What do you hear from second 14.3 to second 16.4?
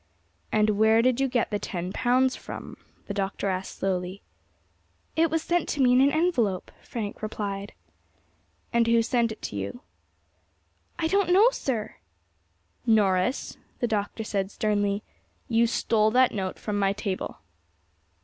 sternly, "you stole that